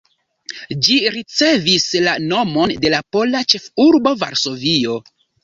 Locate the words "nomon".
2.31-2.75